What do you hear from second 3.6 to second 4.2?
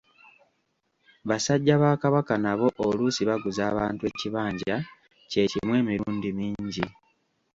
abantu